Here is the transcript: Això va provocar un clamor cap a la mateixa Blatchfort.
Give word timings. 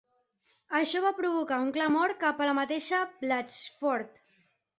Això 0.77 1.01
va 1.03 1.11
provocar 1.19 1.59
un 1.65 1.69
clamor 1.75 2.13
cap 2.25 2.41
a 2.41 2.49
la 2.51 2.57
mateixa 2.61 3.03
Blatchfort. 3.21 4.19